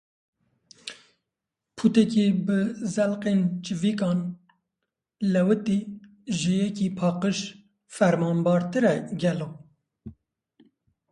Pûtekî 1.75 2.27
bi 2.45 2.59
zelqên 2.93 3.39
çivîkan 3.65 4.19
lewitî, 5.33 5.79
ji 6.37 6.53
yekî 6.61 6.87
paqij 6.97 7.37
fermanbartir 7.95 8.83
e 8.93 8.95
gelo? 9.21 9.49